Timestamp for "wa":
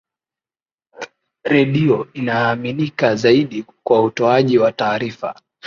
4.57-4.71